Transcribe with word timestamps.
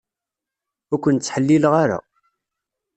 Ur 0.93 0.99
ken-ttḥellileɣ 1.03 1.73
ara. 1.83 1.99